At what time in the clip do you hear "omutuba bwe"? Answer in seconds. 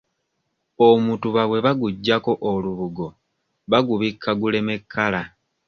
0.87-1.59